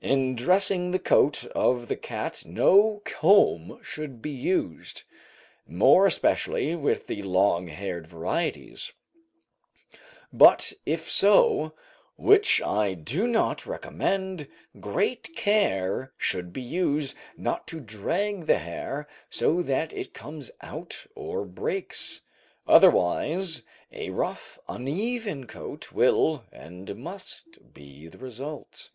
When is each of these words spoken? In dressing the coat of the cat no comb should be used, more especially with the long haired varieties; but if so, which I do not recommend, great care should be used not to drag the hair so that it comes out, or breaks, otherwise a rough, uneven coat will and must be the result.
In 0.00 0.36
dressing 0.36 0.92
the 0.92 1.00
coat 1.00 1.44
of 1.56 1.88
the 1.88 1.96
cat 1.96 2.44
no 2.46 3.02
comb 3.04 3.80
should 3.82 4.22
be 4.22 4.30
used, 4.30 5.02
more 5.66 6.06
especially 6.06 6.76
with 6.76 7.08
the 7.08 7.20
long 7.24 7.66
haired 7.66 8.06
varieties; 8.06 8.92
but 10.32 10.72
if 10.86 11.10
so, 11.10 11.74
which 12.14 12.62
I 12.62 12.94
do 12.94 13.26
not 13.26 13.66
recommend, 13.66 14.46
great 14.78 15.34
care 15.34 16.12
should 16.16 16.52
be 16.52 16.62
used 16.62 17.16
not 17.36 17.66
to 17.66 17.80
drag 17.80 18.46
the 18.46 18.58
hair 18.58 19.08
so 19.28 19.62
that 19.62 19.92
it 19.92 20.14
comes 20.14 20.52
out, 20.62 21.08
or 21.16 21.44
breaks, 21.44 22.20
otherwise 22.68 23.62
a 23.90 24.10
rough, 24.10 24.60
uneven 24.68 25.48
coat 25.48 25.90
will 25.90 26.44
and 26.52 26.94
must 26.94 27.72
be 27.74 28.06
the 28.06 28.18
result. 28.18 28.90